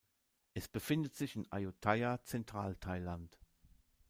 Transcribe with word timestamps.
Es 0.55 0.67
befindet 0.67 1.13
sich 1.13 1.35
in 1.35 1.45
Ayutthaya, 1.51 2.23
Zentralthailand. 2.23 3.37